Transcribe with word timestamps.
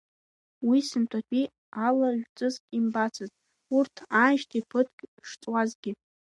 Уи 0.67 0.79
сынтәатәи 0.89 1.45
ала 1.85 2.09
жәҵыс 2.19 2.55
имбацызт, 2.77 3.35
урҭ 3.77 3.95
ааижьҭеи 4.19 4.67
ԥыҭк 4.69 4.97
шҵуазгьы. 5.29 5.91